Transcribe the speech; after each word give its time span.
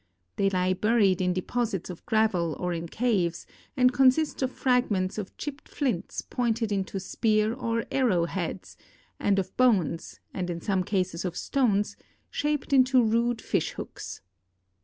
They 0.35 0.49
lie 0.49 0.73
)»uried 0.73 1.21
in 1.21 1.31
deposits 1.31 1.91
of 1.91 2.03
gravel 2.07 2.57
or 2.59 2.73
in 2.73 2.87
caves, 2.87 3.45
and 3.77 3.93
consist 3.93 4.41
of 4.41 4.51
fragments 4.51 5.19
of 5.19 5.37
chii)ped 5.37 5.67
flints 5.67 6.23
pointed 6.23 6.71
into 6.71 6.99
spear 6.99 7.53
or 7.53 7.85
arrow 7.91 8.25
heads, 8.25 8.77
and 9.19 9.37
of 9.37 9.55
bones 9.57 10.19
(and 10.33 10.49
in' 10.49 10.59
some 10.59 10.83
cases 10.83 11.23
of 11.23 11.37
stones) 11.37 11.97
shaped 12.31 12.73
into 12.73 13.03
rude 13.03 13.43
fish 13.43 13.73
hooks. 13.73 14.21